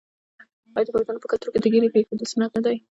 [0.75, 2.77] آیا د پښتنو په کلتور کې د ږیرې پریښودل سنت نه دي؟